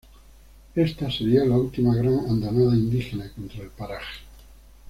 [0.73, 4.21] Esta sería la última gran andanada indígena contra el paraje.